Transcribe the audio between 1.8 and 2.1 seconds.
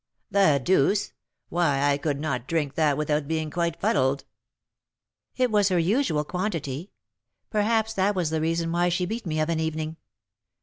I